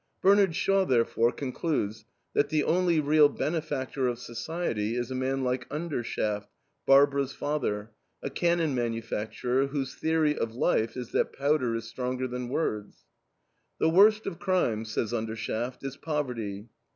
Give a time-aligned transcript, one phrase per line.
[0.19, 5.69] Bernard Shaw, therefore, concludes that the only real benefactor of society is a man like
[5.69, 6.47] Undershaft,
[6.87, 7.91] Barbara's father,
[8.23, 13.05] a cannon manufacturer, whose theory of life is that powder is stronger than words.
[13.79, 16.69] "The worst of crimes," says Undershaft, "is poverty.